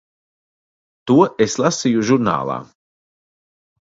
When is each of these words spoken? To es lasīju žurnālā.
To 1.11 1.17
es 1.47 1.59
lasīju 1.65 2.07
žurnālā. 2.11 2.57